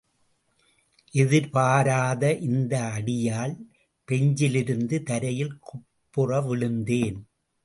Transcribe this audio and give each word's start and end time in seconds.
எதிர்பாராத 1.13 2.33
இந்த 2.33 2.73
அடியால் 2.97 3.55
பெஞ்சிலிருந்து 4.07 5.03
தரையில் 5.03 5.59
குப்புற 5.59 6.41
விழுந்தேன். 6.41 7.19